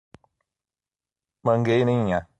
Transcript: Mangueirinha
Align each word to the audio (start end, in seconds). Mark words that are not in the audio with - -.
Mangueirinha 1.43 2.21